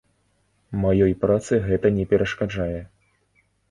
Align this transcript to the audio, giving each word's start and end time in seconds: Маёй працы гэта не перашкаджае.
Маёй 0.85 1.13
працы 1.27 1.53
гэта 1.69 1.95
не 2.01 2.09
перашкаджае. 2.15 2.79